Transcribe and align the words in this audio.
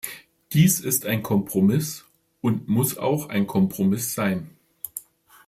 Dies 0.53 1.05
ein 1.05 1.21
Kompromiss 1.21 2.05
und 2.41 2.67
muss 2.67 2.97
auch 2.97 3.29
ein 3.29 3.45
Kompromiss 3.45 4.15
sein. 4.15 4.49